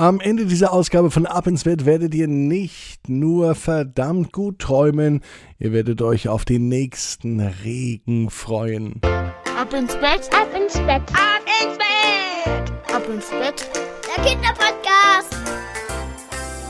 Am 0.00 0.18
Ende 0.18 0.46
dieser 0.46 0.72
Ausgabe 0.72 1.10
von 1.10 1.26
Ab 1.26 1.46
ins 1.46 1.64
Bett 1.64 1.84
werdet 1.84 2.14
ihr 2.14 2.26
nicht 2.26 3.10
nur 3.10 3.54
verdammt 3.54 4.32
gut 4.32 4.58
träumen, 4.58 5.20
ihr 5.58 5.74
werdet 5.74 6.00
euch 6.00 6.26
auf 6.26 6.46
den 6.46 6.68
nächsten 6.68 7.38
Regen 7.38 8.30
freuen. 8.30 9.02
Ab 9.02 9.74
ins 9.74 9.94
Bett, 9.96 10.30
ab 10.32 10.48
ins 10.56 10.72
Bett, 10.72 11.02
ab 11.12 11.42
ins 11.62 11.76
Bett, 11.76 12.94
ab 12.94 13.02
ins 13.12 13.28
Bett. 13.28 13.70
Der 14.16 14.24
Kinderpodcast. 14.24 15.39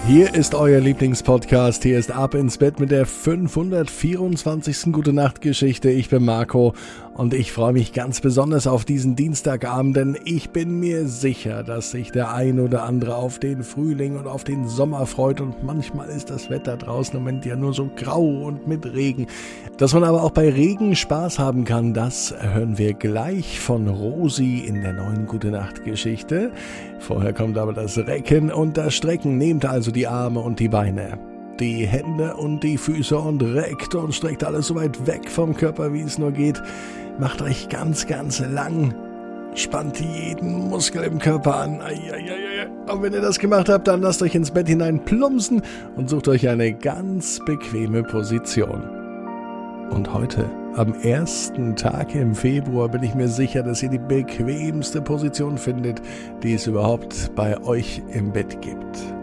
Hier 0.07 0.35
ist 0.35 0.55
euer 0.55 0.81
Lieblingspodcast. 0.81 1.83
Hier 1.83 1.99
ist 1.99 2.11
Ab 2.11 2.35
ins 2.35 2.59
Bett 2.59 2.81
mit 2.81 2.91
der 2.91 3.07
524. 3.07 4.93
Gute 4.93 5.13
Nacht 5.13 5.41
Geschichte. 5.41 5.91
Ich 5.91 6.09
bin 6.09 6.25
Marco 6.25 6.75
und 7.21 7.35
ich 7.35 7.53
freue 7.53 7.75
mich 7.75 7.93
ganz 7.93 8.23
besonders 8.23 8.67
auf 8.67 8.87
diesen 8.87 9.15
Dienstagabend, 9.15 9.95
denn 9.95 10.19
ich 10.25 10.51
bin 10.51 10.81
mir 10.81 11.07
sicher, 11.07 11.63
dass 11.63 11.91
sich 11.91 12.13
der 12.13 12.33
ein 12.33 12.59
oder 12.59 12.85
andere 12.85 13.17
auf 13.17 13.39
den 13.39 13.63
Frühling 13.63 14.17
und 14.17 14.27
auf 14.27 14.43
den 14.43 14.67
Sommer 14.69 15.05
freut 15.05 15.43
und 15.43 15.63
manchmal 15.63 16.09
ist 16.09 16.31
das 16.31 16.49
Wetter 16.49 16.79
draußen 16.79 17.15
im 17.17 17.23
Moment 17.23 17.45
ja 17.45 17.57
nur 17.57 17.75
so 17.75 17.91
grau 17.95 18.25
und 18.47 18.67
mit 18.67 18.87
Regen. 18.87 19.27
Dass 19.77 19.93
man 19.93 20.05
aber 20.05 20.23
auch 20.23 20.31
bei 20.31 20.49
Regen 20.49 20.97
Spaß 20.97 21.39
haben 21.39 21.65
kann, 21.65 21.93
das 21.93 22.35
hören 22.39 22.79
wir 22.79 22.95
gleich 22.95 23.61
von 23.61 23.87
Rosi 23.87 24.61
in 24.67 24.81
der 24.81 24.95
neuen 24.95 25.27
Gute 25.27 25.51
Nacht 25.51 25.85
Geschichte. 25.85 26.53
Vorher 27.01 27.33
kommt 27.33 27.59
aber 27.59 27.73
das 27.73 27.99
Recken 27.99 28.51
und 28.51 28.77
das 28.77 28.95
Strecken. 28.95 29.37
Nehmt 29.37 29.65
also 29.65 29.90
die 29.93 30.07
Arme 30.07 30.41
und 30.41 30.59
die 30.61 30.69
Beine 30.69 31.19
die 31.61 31.87
Hände 31.87 32.35
und 32.37 32.63
die 32.63 32.79
Füße 32.79 33.17
und 33.17 33.43
reckt 33.43 33.95
und 33.95 34.15
streckt 34.15 34.43
alles 34.43 34.69
so 34.69 34.75
weit 34.75 35.07
weg 35.07 35.31
vom 35.31 35.55
Körper, 35.55 35.93
wie 35.93 36.01
es 36.01 36.19
nur 36.19 36.33
geht. 36.33 36.61
Macht 37.19 37.43
euch 37.43 37.69
ganz, 37.69 38.07
ganz 38.07 38.41
lang. 38.41 38.95
Spannt 39.55 40.01
jeden 40.01 40.71
Muskel 40.71 41.05
im 41.05 41.19
Körper 41.19 41.57
an. 41.57 41.81
Und 42.91 43.03
wenn 43.03 43.13
ihr 43.13 43.21
das 43.21 43.39
gemacht 43.39 43.69
habt, 43.69 43.89
dann 43.89 44.01
lasst 44.01 44.23
euch 44.23 44.35
ins 44.35 44.51
Bett 44.51 44.69
hinein 44.69 45.05
plumpsen 45.05 45.63
und 45.97 46.09
sucht 46.09 46.29
euch 46.29 46.49
eine 46.49 46.73
ganz 46.73 47.41
bequeme 47.45 48.03
Position. 48.05 48.83
Und 49.91 50.15
heute, 50.15 50.49
am 50.77 50.95
ersten 51.03 51.75
Tag 51.75 52.15
im 52.15 52.35
Februar, 52.35 52.89
bin 52.89 53.03
ich 53.03 53.15
mir 53.17 53.29
sicher, 53.29 53.65
dass 53.65 53.83
ihr 53.83 53.91
die 53.91 53.99
bequemste 53.99 55.03
Position 55.03 55.59
findet, 55.59 56.01
die 56.45 56.55
es 56.55 56.69
überhaupt 56.69 57.35
bei 57.35 57.61
euch 57.65 58.01
im 58.13 58.33
Bett 58.33 58.63
gibt. 58.63 59.20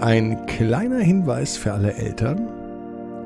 Ein 0.00 0.44
kleiner 0.44 0.98
Hinweis 0.98 1.56
für 1.56 1.72
alle 1.72 1.94
Eltern. 1.94 2.48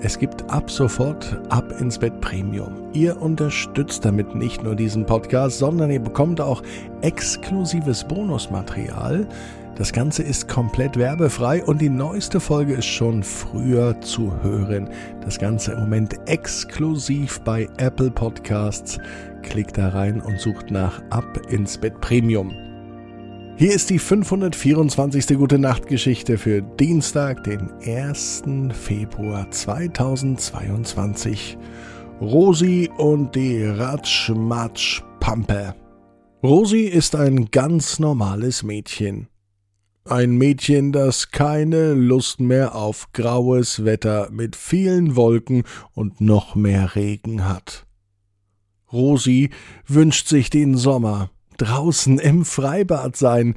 Es 0.02 0.20
gibt 0.20 0.48
ab 0.52 0.70
sofort 0.70 1.40
Ab 1.48 1.64
ins 1.80 1.98
Bett 1.98 2.20
Premium. 2.20 2.72
Ihr 2.92 3.20
unterstützt 3.20 4.04
damit 4.04 4.36
nicht 4.36 4.62
nur 4.62 4.76
diesen 4.76 5.04
Podcast, 5.04 5.58
sondern 5.58 5.91
ihr 5.91 5.98
bekommt 5.98 6.41
auch 6.41 6.62
exklusives 7.00 8.04
Bonusmaterial. 8.04 9.26
Das 9.74 9.92
Ganze 9.92 10.22
ist 10.22 10.46
komplett 10.46 10.96
werbefrei 10.96 11.64
und 11.64 11.80
die 11.80 11.88
neueste 11.88 12.38
Folge 12.38 12.74
ist 12.74 12.86
schon 12.86 13.24
früher 13.24 14.00
zu 14.00 14.32
hören. 14.41 14.91
Das 15.24 15.41
Ganze 15.41 15.72
im 15.72 15.80
Moment 15.80 16.20
exklusiv 16.28 17.41
bei 17.41 17.68
Apple 17.78 18.12
Podcasts. 18.12 19.00
Klickt 19.42 19.76
da 19.76 19.88
rein 19.88 20.20
und 20.20 20.38
sucht 20.38 20.70
nach 20.70 21.02
Ab 21.10 21.41
ins 21.50 21.78
Bett 21.78 22.00
Premium. 22.00 22.69
Hier 23.61 23.75
ist 23.75 23.91
die 23.91 23.98
524. 23.98 25.36
Gute 25.36 25.58
Nacht 25.58 25.86
Geschichte 25.86 26.39
für 26.39 26.62
Dienstag, 26.62 27.44
den 27.44 27.70
1. 27.84 28.44
Februar 28.72 29.50
2022. 29.50 31.58
Rosi 32.22 32.88
und 32.97 33.34
die 33.34 33.62
Ratschmatsch-Pampe. 33.62 35.75
Rosi 36.42 36.84
ist 36.84 37.14
ein 37.14 37.50
ganz 37.50 37.98
normales 37.98 38.62
Mädchen. 38.62 39.28
Ein 40.06 40.38
Mädchen, 40.38 40.92
das 40.92 41.31
keine 41.31 41.92
Lust 41.92 42.41
mehr 42.41 42.75
auf 42.75 43.12
graues 43.12 43.84
Wetter 43.84 44.31
mit 44.31 44.56
vielen 44.56 45.16
Wolken 45.16 45.64
und 45.92 46.22
noch 46.22 46.55
mehr 46.55 46.97
Regen 46.97 47.47
hat. 47.47 47.87
Rosi 48.91 49.50
wünscht 49.87 50.28
sich 50.28 50.48
den 50.48 50.78
Sommer, 50.78 51.28
draußen 51.60 52.19
im 52.19 52.44
Freibad 52.44 53.16
sein 53.16 53.54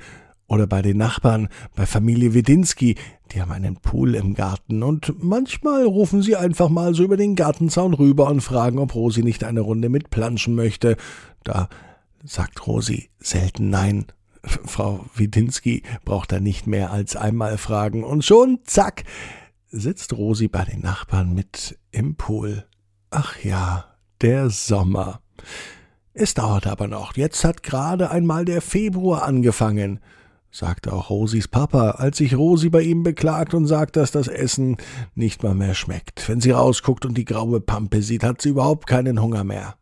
oder 0.47 0.67
bei 0.67 0.81
den 0.81 0.97
Nachbarn, 0.97 1.47
bei 1.73 1.85
Familie 1.85 2.33
Wedinski, 2.33 2.95
die 3.31 3.41
haben 3.41 3.51
einen 3.51 3.77
Pool 3.77 4.15
im 4.15 4.33
Garten 4.33 4.83
und 4.83 5.23
manchmal 5.23 5.85
rufen 5.85 6.21
sie 6.21 6.35
einfach 6.35 6.69
mal 6.69 6.93
so 6.93 7.03
über 7.03 7.17
den 7.17 7.35
Gartenzaun 7.35 7.93
rüber 7.93 8.27
und 8.27 8.41
fragen, 8.41 8.77
ob 8.77 8.93
Rosi 8.93 9.23
nicht 9.23 9.43
eine 9.43 9.61
Runde 9.61 9.89
mit 9.89 10.09
planschen 10.09 10.53
möchte. 10.53 10.97
Da 11.43 11.69
sagt 12.23 12.67
Rosi 12.67 13.09
selten 13.19 13.69
nein. 13.69 14.05
Frau 14.43 15.05
Widinski 15.15 15.83
braucht 16.03 16.33
da 16.33 16.41
nicht 16.41 16.67
mehr 16.67 16.91
als 16.91 17.15
einmal 17.15 17.57
fragen 17.57 18.03
und 18.03 18.25
schon, 18.25 18.59
zack, 18.65 19.05
sitzt 19.69 20.13
Rosi 20.13 20.49
bei 20.49 20.65
den 20.65 20.81
Nachbarn 20.81 21.33
mit 21.33 21.79
im 21.91 22.15
Pool. 22.15 22.65
Ach 23.09 23.41
ja, 23.43 23.85
der 24.21 24.49
Sommer. 24.49 25.21
Es 26.13 26.35
dauert 26.35 26.67
aber 26.67 26.87
noch. 26.87 27.17
Jetzt 27.17 27.43
hat 27.43 27.63
gerade 27.63 28.11
einmal 28.11 28.45
der 28.45 28.61
Februar 28.61 29.23
angefangen, 29.23 29.99
sagte 30.51 30.93
auch 30.93 31.09
Rosis 31.09 31.47
Papa, 31.47 31.91
als 31.91 32.17
sich 32.17 32.35
Rosi 32.35 32.69
bei 32.69 32.81
ihm 32.81 33.01
beklagt 33.01 33.55
und 33.55 33.65
sagt, 33.65 33.95
dass 33.95 34.11
das 34.11 34.27
Essen 34.27 34.77
nicht 35.15 35.41
mal 35.41 35.55
mehr 35.55 35.73
schmeckt. 35.73 36.29
Wenn 36.29 36.39
sie 36.39 36.51
rausguckt 36.51 37.05
und 37.07 37.17
die 37.17 37.25
graue 37.25 37.59
Pampe 37.61 38.03
sieht, 38.03 38.23
hat 38.23 38.41
sie 38.41 38.49
überhaupt 38.49 38.85
keinen 38.85 39.21
Hunger 39.21 39.43
mehr. 39.43 39.75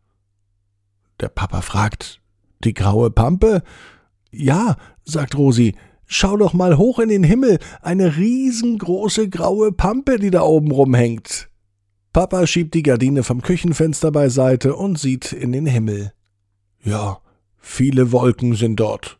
Der 1.20 1.28
Papa 1.28 1.60
fragt, 1.60 2.22
die 2.64 2.72
graue 2.72 3.10
Pampe? 3.10 3.62
Ja, 4.30 4.76
sagt 5.04 5.36
Rosi, 5.36 5.74
schau 6.06 6.38
doch 6.38 6.54
mal 6.54 6.78
hoch 6.78 6.98
in 6.98 7.10
den 7.10 7.24
Himmel, 7.24 7.58
eine 7.82 8.16
riesengroße 8.16 9.28
graue 9.28 9.72
Pampe, 9.72 10.18
die 10.18 10.30
da 10.30 10.40
oben 10.40 10.70
rumhängt. 10.70 11.50
Papa 12.14 12.46
schiebt 12.46 12.72
die 12.72 12.82
Gardine 12.82 13.22
vom 13.22 13.42
Küchenfenster 13.42 14.10
beiseite 14.10 14.74
und 14.74 14.98
sieht 14.98 15.32
in 15.32 15.52
den 15.52 15.66
Himmel. 15.66 16.12
Ja, 16.84 17.20
viele 17.58 18.12
Wolken 18.12 18.54
sind 18.54 18.76
dort. 18.76 19.18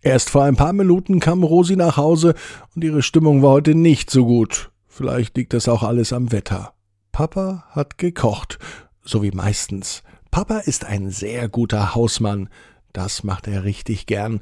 Erst 0.00 0.30
vor 0.30 0.44
ein 0.44 0.56
paar 0.56 0.72
Minuten 0.72 1.20
kam 1.20 1.42
Rosi 1.42 1.76
nach 1.76 1.96
Hause 1.96 2.34
und 2.74 2.84
ihre 2.84 3.02
Stimmung 3.02 3.42
war 3.42 3.50
heute 3.50 3.74
nicht 3.74 4.10
so 4.10 4.26
gut. 4.26 4.70
Vielleicht 4.86 5.36
liegt 5.36 5.54
das 5.54 5.68
auch 5.68 5.82
alles 5.82 6.12
am 6.12 6.30
Wetter. 6.30 6.74
Papa 7.10 7.64
hat 7.70 7.96
gekocht, 7.96 8.58
so 9.02 9.22
wie 9.22 9.30
meistens. 9.30 10.02
Papa 10.30 10.58
ist 10.58 10.84
ein 10.84 11.10
sehr 11.10 11.48
guter 11.48 11.94
Hausmann. 11.94 12.48
Das 12.92 13.22
macht 13.24 13.46
er 13.46 13.64
richtig 13.64 14.06
gern. 14.06 14.40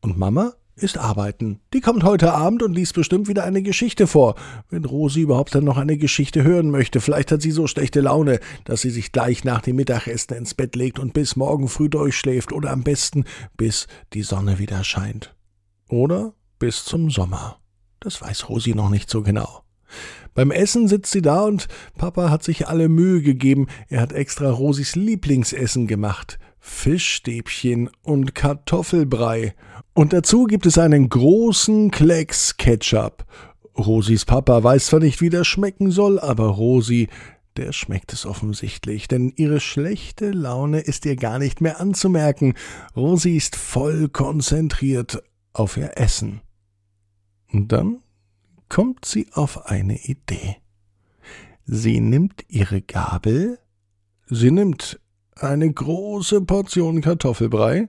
Und 0.00 0.18
Mama 0.18 0.54
ist 0.78 0.98
arbeiten. 0.98 1.60
Die 1.72 1.80
kommt 1.80 2.04
heute 2.04 2.32
Abend 2.32 2.62
und 2.62 2.72
liest 2.72 2.94
bestimmt 2.94 3.28
wieder 3.28 3.44
eine 3.44 3.62
Geschichte 3.62 4.06
vor. 4.06 4.34
Wenn 4.70 4.84
Rosi 4.84 5.20
überhaupt 5.20 5.54
dann 5.54 5.64
noch 5.64 5.76
eine 5.76 5.96
Geschichte 5.96 6.42
hören 6.42 6.70
möchte, 6.70 7.00
vielleicht 7.00 7.32
hat 7.32 7.42
sie 7.42 7.50
so 7.50 7.66
schlechte 7.66 8.00
Laune, 8.00 8.40
dass 8.64 8.80
sie 8.80 8.90
sich 8.90 9.12
gleich 9.12 9.44
nach 9.44 9.60
dem 9.60 9.76
Mittagessen 9.76 10.36
ins 10.36 10.54
Bett 10.54 10.76
legt 10.76 10.98
und 10.98 11.12
bis 11.12 11.36
morgen 11.36 11.68
früh 11.68 11.88
durchschläft 11.88 12.52
oder 12.52 12.70
am 12.70 12.82
besten 12.82 13.24
bis 13.56 13.86
die 14.12 14.22
Sonne 14.22 14.58
wieder 14.58 14.84
scheint. 14.84 15.34
Oder 15.88 16.34
bis 16.58 16.84
zum 16.84 17.10
Sommer. 17.10 17.58
Das 18.00 18.22
weiß 18.22 18.48
Rosi 18.48 18.74
noch 18.74 18.90
nicht 18.90 19.10
so 19.10 19.22
genau. 19.22 19.62
Beim 20.34 20.50
Essen 20.50 20.86
sitzt 20.86 21.10
sie 21.10 21.22
da 21.22 21.42
und 21.42 21.66
Papa 21.96 22.30
hat 22.30 22.44
sich 22.44 22.68
alle 22.68 22.88
Mühe 22.88 23.22
gegeben. 23.22 23.66
Er 23.88 24.00
hat 24.00 24.12
extra 24.12 24.50
Rosis 24.50 24.94
Lieblingsessen 24.94 25.86
gemacht. 25.86 26.38
Fischstäbchen 26.60 27.90
und 28.02 28.34
Kartoffelbrei. 28.34 29.54
Und 29.94 30.12
dazu 30.12 30.44
gibt 30.44 30.66
es 30.66 30.78
einen 30.78 31.08
großen 31.08 31.90
Klecks 31.90 32.56
Ketchup. 32.56 33.24
Rosis 33.76 34.24
Papa 34.24 34.62
weiß 34.62 34.86
zwar 34.86 35.00
nicht, 35.00 35.20
wie 35.20 35.30
das 35.30 35.46
schmecken 35.46 35.90
soll, 35.90 36.18
aber 36.18 36.46
Rosi, 36.46 37.08
der 37.56 37.72
schmeckt 37.72 38.12
es 38.12 38.26
offensichtlich, 38.26 39.08
denn 39.08 39.32
ihre 39.34 39.60
schlechte 39.60 40.30
Laune 40.30 40.80
ist 40.80 41.04
ihr 41.06 41.16
gar 41.16 41.38
nicht 41.38 41.60
mehr 41.60 41.80
anzumerken. 41.80 42.54
Rosi 42.96 43.36
ist 43.36 43.56
voll 43.56 44.08
konzentriert 44.08 45.22
auf 45.52 45.76
ihr 45.76 45.92
Essen. 45.96 46.40
Und 47.52 47.72
dann 47.72 48.02
kommt 48.68 49.04
sie 49.04 49.28
auf 49.32 49.66
eine 49.66 49.98
Idee. 49.98 50.56
Sie 51.64 52.00
nimmt 52.00 52.44
ihre 52.48 52.80
Gabel, 52.80 53.58
sie 54.26 54.50
nimmt 54.50 55.00
eine 55.42 55.72
große 55.72 56.40
Portion 56.42 57.00
Kartoffelbrei, 57.00 57.88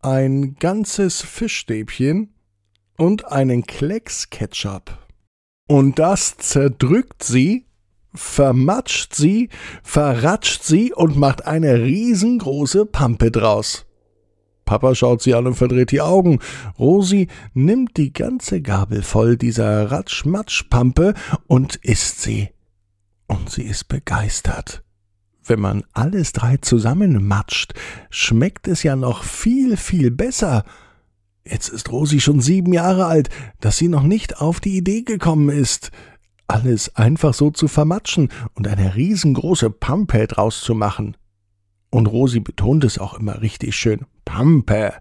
ein 0.00 0.56
ganzes 0.56 1.22
Fischstäbchen 1.22 2.34
und 2.96 3.26
einen 3.30 3.66
Klecks 3.66 4.30
Ketchup. 4.30 4.98
Und 5.68 5.98
das 5.98 6.36
zerdrückt 6.36 7.22
sie, 7.22 7.66
vermatscht 8.14 9.14
sie, 9.14 9.48
verratscht 9.82 10.64
sie 10.64 10.92
und 10.92 11.16
macht 11.16 11.46
eine 11.46 11.82
riesengroße 11.82 12.86
Pampe 12.86 13.30
draus. 13.30 13.86
Papa 14.64 14.94
schaut 14.94 15.22
sie 15.22 15.34
an 15.34 15.46
und 15.46 15.54
verdreht 15.54 15.90
die 15.90 16.00
Augen. 16.00 16.38
Rosi 16.78 17.28
nimmt 17.52 17.96
die 17.96 18.12
ganze 18.12 18.62
Gabel 18.62 19.02
voll 19.02 19.36
dieser 19.36 19.90
Ratschmatschpampe 19.90 21.14
und 21.46 21.76
isst 21.76 22.22
sie. 22.22 22.50
Und 23.26 23.50
sie 23.50 23.64
ist 23.64 23.88
begeistert. 23.88 24.84
Wenn 25.44 25.60
man 25.60 25.84
alles 25.92 26.32
drei 26.32 26.58
zusammenmatscht, 26.58 27.74
schmeckt 28.10 28.68
es 28.68 28.82
ja 28.82 28.94
noch 28.94 29.24
viel, 29.24 29.76
viel 29.76 30.10
besser. 30.10 30.64
Jetzt 31.44 31.68
ist 31.68 31.90
Rosi 31.90 32.20
schon 32.20 32.40
sieben 32.40 32.72
Jahre 32.72 33.06
alt, 33.06 33.28
dass 33.60 33.76
sie 33.76 33.88
noch 33.88 34.04
nicht 34.04 34.40
auf 34.40 34.60
die 34.60 34.76
Idee 34.76 35.02
gekommen 35.02 35.48
ist, 35.48 35.90
alles 36.46 36.94
einfach 36.94 37.34
so 37.34 37.50
zu 37.50 37.66
vermatschen 37.66 38.28
und 38.54 38.68
eine 38.68 38.94
riesengroße 38.94 39.70
Pampe 39.70 40.28
draus 40.28 40.60
zu 40.60 40.74
machen. 40.74 41.16
Und 41.90 42.06
Rosi 42.06 42.40
betont 42.40 42.84
es 42.84 42.98
auch 42.98 43.14
immer 43.14 43.42
richtig 43.42 43.74
schön. 43.74 44.06
Pampe. 44.24 44.94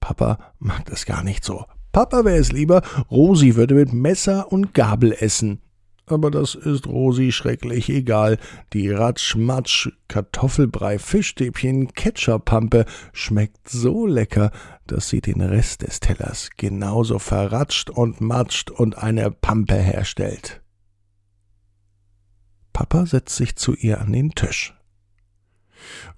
Papa 0.00 0.38
mag 0.58 0.84
das 0.86 1.06
gar 1.06 1.22
nicht 1.22 1.44
so. 1.44 1.64
Papa 1.92 2.24
wäre 2.24 2.38
es 2.38 2.52
lieber, 2.52 2.82
Rosi 3.10 3.56
würde 3.56 3.74
mit 3.74 3.92
Messer 3.92 4.52
und 4.52 4.74
Gabel 4.74 5.12
essen 5.12 5.60
aber 6.06 6.30
das 6.30 6.54
ist 6.54 6.86
Rosi 6.86 7.32
schrecklich 7.32 7.88
egal. 7.88 8.38
Die 8.72 8.90
Ratschmatsch, 8.90 9.90
Kartoffelbrei, 10.08 10.98
Fischstäbchen, 10.98 11.92
Ketchuppampe 11.94 12.84
schmeckt 13.12 13.68
so 13.68 14.06
lecker, 14.06 14.50
dass 14.86 15.08
sie 15.08 15.20
den 15.20 15.40
Rest 15.40 15.82
des 15.82 16.00
Tellers 16.00 16.50
genauso 16.56 17.18
verratscht 17.18 17.90
und 17.90 18.20
matscht 18.20 18.70
und 18.70 18.98
eine 18.98 19.30
Pampe 19.30 19.76
herstellt. 19.76 20.60
Papa 22.72 23.06
setzt 23.06 23.36
sich 23.36 23.56
zu 23.56 23.74
ihr 23.74 24.00
an 24.00 24.12
den 24.12 24.30
Tisch. 24.30 24.74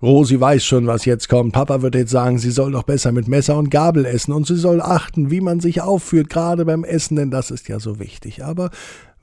Rosi 0.03 0.39
weiß 0.39 0.65
schon, 0.65 0.87
was 0.87 1.05
jetzt 1.05 1.29
kommt. 1.29 1.53
Papa 1.53 1.83
wird 1.83 1.95
jetzt 1.95 2.11
sagen, 2.11 2.39
sie 2.39 2.51
soll 2.51 2.73
doch 2.73 2.83
besser 2.83 3.13
mit 3.13 3.29
Messer 3.29 3.57
und 3.57 3.71
Gabel 3.71 4.05
essen 4.05 4.33
und 4.33 4.47
sie 4.47 4.57
soll 4.57 4.81
achten, 4.81 5.31
wie 5.31 5.41
man 5.41 5.61
sich 5.61 5.81
aufführt, 5.81 6.29
gerade 6.29 6.65
beim 6.65 6.85
Essen, 6.85 7.17
denn 7.17 7.31
das 7.31 7.51
ist 7.51 7.69
ja 7.69 7.81
so 7.81 7.99
wichtig. 7.99 8.45
Aber 8.45 8.71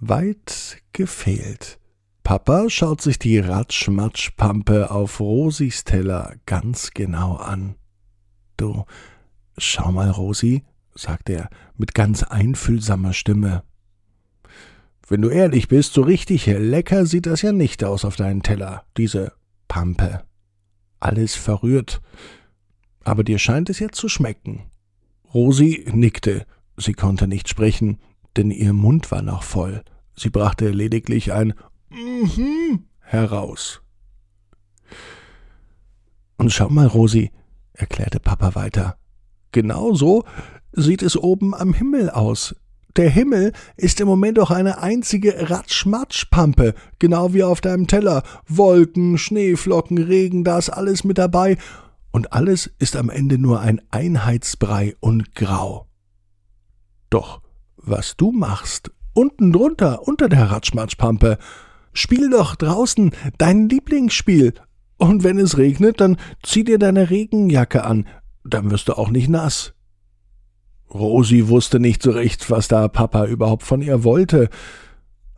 weit 0.02 0.82
gefehlt. 0.94 1.80
Papa 2.24 2.70
schaut 2.70 3.02
sich 3.02 3.20
die 3.20 3.40
Ratschmatschpampe 3.40 4.92
auf 4.92 5.20
Rosis 5.20 5.84
Teller 5.84 6.36
ganz 6.46 6.92
genau 6.92 7.36
an. 7.36 7.76
Du, 8.58 8.86
schau 9.58 9.92
mal, 9.92 10.10
Rosi, 10.10 10.64
sagt 10.96 11.30
er 11.30 11.50
mit 11.78 11.94
ganz 11.94 12.24
einfühlsamer 12.24 13.14
Stimme. 13.14 13.64
Wenn 15.08 15.22
du 15.22 15.30
ehrlich 15.30 15.68
bist, 15.68 15.94
so 15.94 16.02
richtig 16.02 16.46
lecker 16.48 17.06
sieht 17.06 17.26
das 17.26 17.42
ja 17.42 17.52
nicht 17.52 17.84
aus 17.84 18.06
auf 18.06 18.16
deinen 18.16 18.44
Teller, 18.44 18.84
diese 18.98 19.34
Pampe. 19.68 20.24
Alles 21.00 21.36
verrührt. 21.36 22.02
Aber 23.04 23.24
dir 23.24 23.40
scheint 23.40 23.70
es 23.70 23.80
jetzt 23.80 23.98
zu 23.98 24.10
schmecken. 24.10 24.64
Rosi 25.34 25.86
nickte. 25.92 26.46
Sie 26.78 26.94
konnte 26.94 27.28
nicht 27.28 27.50
sprechen, 27.50 28.00
denn 28.38 28.52
ihr 28.52 28.74
Mund 28.74 29.12
war 29.12 29.22
noch 29.22 29.44
voll. 29.44 29.84
Sie 30.16 30.30
brachte 30.30 30.70
lediglich 30.70 31.34
ein 31.34 31.54
Mhm 31.90 32.86
heraus. 33.12 33.82
Und 36.38 36.52
schau 36.52 36.70
mal, 36.70 36.88
Rosi, 36.88 37.32
erklärte 37.74 38.20
Papa 38.20 38.56
weiter. 38.56 38.98
Genau 39.52 39.94
so 39.94 40.24
sieht 40.72 41.04
es 41.04 41.18
oben 41.18 41.54
am 41.54 41.74
Himmel 41.74 42.10
aus. 42.10 42.56
Der 42.96 43.10
Himmel 43.10 43.54
ist 43.78 44.02
im 44.02 44.08
Moment 44.08 44.40
auch 44.40 44.52
eine 44.52 44.80
einzige 44.80 45.50
Ratschmatschpampe, 45.50 46.74
genau 47.00 47.34
wie 47.34 47.44
auf 47.44 47.62
deinem 47.62 47.88
Teller. 47.88 48.24
Wolken, 48.48 49.18
Schneeflocken, 49.18 49.98
Regen, 49.98 50.44
da 50.44 50.58
ist 50.58 50.70
alles 50.70 51.04
mit 51.04 51.18
dabei. 51.18 51.58
Und 52.12 52.34
alles 52.34 52.70
ist 52.80 52.96
am 52.96 53.10
Ende 53.10 53.38
nur 53.38 53.62
ein 53.62 53.82
Einheitsbrei 53.92 54.96
und 55.00 55.36
Grau. 55.36 55.88
Doch 57.10 57.41
was 57.84 58.16
du 58.18 58.32
machst, 58.32 58.92
unten 59.14 59.52
drunter, 59.52 60.08
unter 60.08 60.30
der 60.30 60.52
Ratschmatschpampe, 60.52 61.38
spiel 61.94 62.30
doch 62.30 62.56
draußen 62.56 63.12
dein 63.38 63.70
Lieblingsspiel. 63.70 64.54
Und 64.98 65.24
wenn 65.24 65.40
es 65.40 65.58
regnet, 65.58 66.00
dann 66.00 66.18
zieh 66.44 66.64
dir 66.64 66.80
deine 66.80 67.10
Regenjacke 67.10 67.84
an, 67.84 68.08
dann 68.44 68.72
wirst 68.72 68.88
du 68.88 68.94
auch 68.94 69.10
nicht 69.10 69.30
nass. 69.30 69.74
Rosi 70.94 71.48
wusste 71.48 71.80
nicht 71.80 72.04
so 72.04 72.12
recht, 72.12 72.50
was 72.50 72.68
da 72.68 72.88
Papa 72.88 73.26
überhaupt 73.26 73.64
von 73.64 73.82
ihr 73.82 74.04
wollte. 74.04 74.50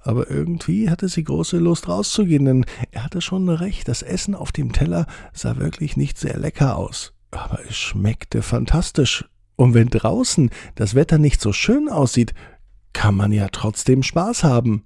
Aber 0.01 0.29
irgendwie 0.29 0.89
hatte 0.89 1.07
sie 1.07 1.23
große 1.23 1.57
Lust 1.57 1.87
rauszugehen, 1.87 2.45
denn 2.45 2.65
er 2.91 3.05
hatte 3.05 3.21
schon 3.21 3.47
recht, 3.47 3.87
das 3.87 4.01
Essen 4.01 4.35
auf 4.35 4.51
dem 4.51 4.73
Teller 4.73 5.05
sah 5.31 5.57
wirklich 5.57 5.95
nicht 5.95 6.17
sehr 6.17 6.37
lecker 6.37 6.75
aus. 6.75 7.13
Aber 7.31 7.59
es 7.67 7.75
schmeckte 7.75 8.41
fantastisch. 8.41 9.25
Und 9.55 9.73
wenn 9.73 9.87
draußen 9.87 10.49
das 10.75 10.95
Wetter 10.95 11.17
nicht 11.17 11.41
so 11.41 11.53
schön 11.53 11.89
aussieht, 11.89 12.33
kann 12.93 13.15
man 13.15 13.31
ja 13.31 13.47
trotzdem 13.49 14.03
Spaß 14.03 14.43
haben. 14.43 14.83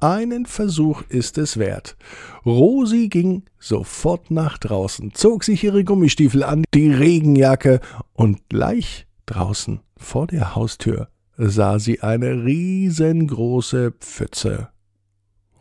Einen 0.00 0.44
Versuch 0.44 1.02
ist 1.08 1.38
es 1.38 1.56
wert. 1.56 1.96
Rosi 2.44 3.08
ging 3.08 3.44
sofort 3.58 4.30
nach 4.30 4.58
draußen, 4.58 5.14
zog 5.14 5.44
sich 5.44 5.64
ihre 5.64 5.84
Gummistiefel 5.84 6.42
an, 6.42 6.64
die 6.74 6.90
Regenjacke 6.90 7.80
und 8.12 8.48
gleich 8.48 9.06
draußen 9.26 9.80
vor 9.96 10.26
der 10.26 10.54
Haustür 10.54 11.08
sah 11.36 11.78
sie 11.78 12.00
eine 12.00 12.44
riesengroße 12.44 13.92
Pfütze. 13.92 14.68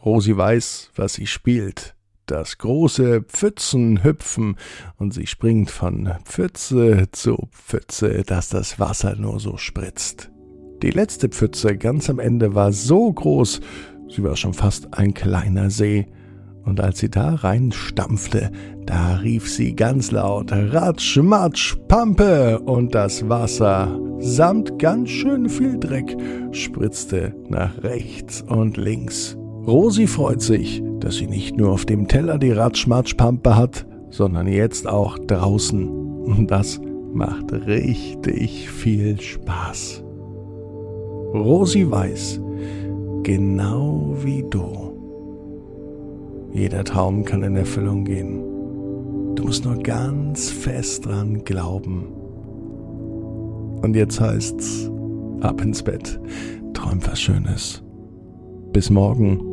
Rosi 0.03 0.35
weiß, 0.35 0.91
was 0.95 1.13
sie 1.13 1.27
spielt 1.27 1.95
das 2.25 2.57
große 2.57 3.21
Pfützenhüpfen, 3.21 4.55
und 4.97 5.13
sie 5.13 5.27
springt 5.27 5.69
von 5.69 6.13
Pfütze 6.25 7.07
zu 7.11 7.47
Pfütze, 7.51 8.23
dass 8.23 8.49
das 8.49 8.79
Wasser 8.79 9.15
nur 9.15 9.39
so 9.39 9.57
spritzt. 9.57 10.31
Die 10.81 10.91
letzte 10.91 11.29
Pfütze 11.29 11.77
ganz 11.77 12.09
am 12.09 12.19
Ende 12.19 12.55
war 12.55 12.71
so 12.71 13.11
groß, 13.11 13.61
sie 14.09 14.23
war 14.23 14.35
schon 14.35 14.53
fast 14.53 14.93
ein 14.93 15.13
kleiner 15.13 15.69
See, 15.69 16.07
und 16.65 16.79
als 16.79 16.99
sie 16.99 17.09
da 17.09 17.35
reinstampfte, 17.35 18.51
da 18.85 19.15
rief 19.15 19.49
sie 19.49 19.75
ganz 19.75 20.11
laut 20.11 20.51
Ratsch, 20.51 21.17
Matsch, 21.17 21.75
Pampe, 21.87 22.59
und 22.59 22.95
das 22.95 23.27
Wasser, 23.27 23.99
samt 24.19 24.79
ganz 24.79 25.09
schön 25.09 25.49
viel 25.49 25.77
Dreck, 25.77 26.15
spritzte 26.51 27.35
nach 27.49 27.83
rechts 27.83 28.41
und 28.41 28.77
links. 28.77 29.37
Rosi 29.65 30.07
freut 30.07 30.41
sich, 30.41 30.81
dass 31.03 31.17
sie 31.17 31.27
nicht 31.27 31.57
nur 31.57 31.71
auf 31.71 31.85
dem 31.85 32.07
Teller 32.07 32.37
die 32.37 32.51
Ratschmatschpampe 32.51 33.57
hat, 33.57 33.85
sondern 34.09 34.47
jetzt 34.47 34.87
auch 34.87 35.19
draußen. 35.19 35.89
Und 35.89 36.49
das 36.49 36.79
macht 37.11 37.51
richtig 37.51 38.69
viel 38.69 39.19
Spaß. 39.19 40.01
Rosi 41.33 41.89
weiß, 41.89 42.39
genau 43.23 44.15
wie 44.23 44.45
du. 44.49 44.93
Jeder 46.53 46.85
Traum 46.85 47.25
kann 47.25 47.43
in 47.43 47.57
Erfüllung 47.57 48.05
gehen. 48.05 48.41
Du 49.35 49.43
musst 49.43 49.65
nur 49.65 49.77
ganz 49.83 50.51
fest 50.51 51.05
dran 51.05 51.43
glauben. 51.43 52.05
Und 53.81 53.93
jetzt 53.95 54.21
heißt's, 54.21 54.89
ab 55.41 55.59
ins 55.59 55.83
Bett, 55.83 56.17
träum 56.73 56.99
was 57.05 57.19
Schönes. 57.19 57.83
Bis 58.71 58.89
morgen. 58.89 59.52